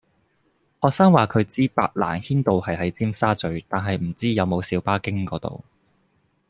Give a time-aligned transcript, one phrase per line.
[0.81, 5.63] 學生話佢知白蘭軒道係喺尖沙咀，但係唔知有冇小巴經嗰度